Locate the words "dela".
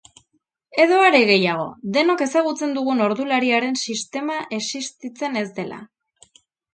5.61-5.79